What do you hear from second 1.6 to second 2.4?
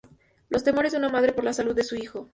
de su hijo.